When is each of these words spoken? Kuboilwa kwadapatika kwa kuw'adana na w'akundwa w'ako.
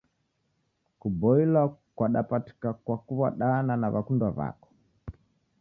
Kuboilwa 0.99 1.63
kwadapatika 1.95 2.69
kwa 2.85 2.97
kuw'adana 3.05 3.73
na 3.79 3.87
w'akundwa 3.93 4.29
w'ako. 4.37 4.67